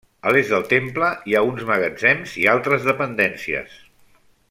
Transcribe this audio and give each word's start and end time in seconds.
A 0.27 0.31
l'est 0.35 0.53
del 0.53 0.63
temple, 0.71 1.09
hi 1.31 1.35
ha 1.35 1.43
uns 1.49 1.67
magatzems 1.73 2.33
i 2.45 2.49
altres 2.57 2.89
dependències. 2.91 3.79